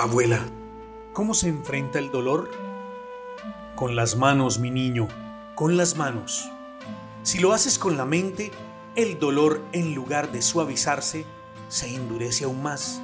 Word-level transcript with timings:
Abuela, 0.00 0.40
¿cómo 1.12 1.34
se 1.34 1.50
enfrenta 1.50 1.98
el 1.98 2.10
dolor? 2.10 2.50
Con 3.76 3.96
las 3.96 4.16
manos, 4.16 4.58
mi 4.58 4.70
niño, 4.70 5.08
con 5.54 5.76
las 5.76 5.98
manos. 5.98 6.50
Si 7.22 7.38
lo 7.38 7.52
haces 7.52 7.78
con 7.78 7.98
la 7.98 8.06
mente, 8.06 8.50
el 8.96 9.18
dolor, 9.18 9.62
en 9.72 9.94
lugar 9.94 10.32
de 10.32 10.40
suavizarse, 10.40 11.26
se 11.68 11.94
endurece 11.94 12.44
aún 12.44 12.62
más. 12.62 13.02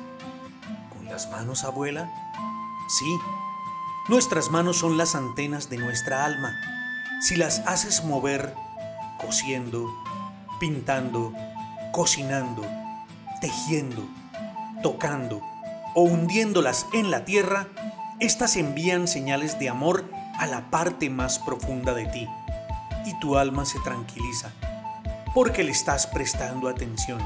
¿Con 0.89 1.04
las 1.04 1.30
manos, 1.30 1.64
abuela? 1.64 2.11
Sí, 2.89 3.18
nuestras 4.08 4.50
manos 4.50 4.79
son 4.79 4.96
las 4.96 5.14
antenas 5.14 5.68
de 5.68 5.76
nuestra 5.76 6.25
alma. 6.25 6.54
Si 7.21 7.36
las 7.36 7.58
haces 7.67 8.04
mover, 8.04 8.54
cosiendo, 9.21 9.86
pintando, 10.58 11.35
cocinando, 11.93 12.64
tejiendo, 13.43 14.03
tocando, 14.82 15.43
o 15.96 16.03
hundiéndolas 16.03 16.86
en 16.93 17.11
la 17.11 17.25
tierra, 17.25 17.68
éstas 18.21 18.57
envían 18.57 19.09
señales 19.09 19.59
de 19.59 19.71
amor 19.71 20.04
a 20.39 20.46
la 20.46 20.71
parte 20.71 21.09
más 21.09 21.39
profunda 21.39 21.95
de 21.95 22.04
ti 22.04 22.29
y 23.07 23.18
tu 23.18 23.39
alma 23.39 23.64
se 23.64 23.81
tranquiliza 23.81 24.51
porque 25.35 25.64
le 25.64 25.71
estás 25.71 26.07
prestando 26.07 26.68
atención. 26.68 27.18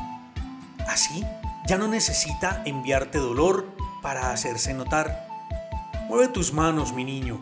Así, 0.87 1.25
ya 1.67 1.79
no 1.79 1.89
necesita 1.89 2.63
enviarte 2.65 3.19
dolor 3.19 3.67
para 4.03 4.31
hacerse 4.31 4.73
notar. 4.73 5.27
Mueve 6.09 6.29
tus 6.29 6.53
manos, 6.53 6.93
mi 6.93 7.05
niño, 7.05 7.41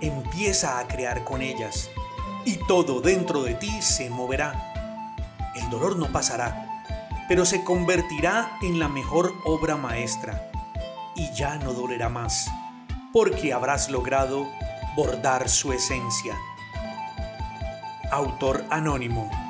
empieza 0.00 0.80
a 0.80 0.88
crear 0.88 1.22
con 1.22 1.42
ellas 1.42 1.90
y 2.44 2.56
todo 2.66 3.00
dentro 3.00 3.44
de 3.44 3.54
ti 3.54 3.70
se 3.82 4.10
moverá. 4.10 4.72
El 5.54 5.70
dolor 5.70 5.96
no 5.96 6.10
pasará, 6.10 6.82
pero 7.28 7.44
se 7.44 7.62
convertirá 7.62 8.58
en 8.62 8.80
la 8.80 8.88
mejor 8.88 9.32
obra 9.44 9.76
maestra 9.76 10.50
y 11.16 11.32
ya 11.32 11.56
no 11.56 11.72
dolerá 11.72 12.08
más, 12.08 12.50
porque 13.12 13.52
habrás 13.52 13.90
logrado 13.90 14.46
bordar 14.96 15.48
su 15.48 15.72
esencia. 15.72 16.36
Autor 18.10 18.64
anónimo 18.70 19.45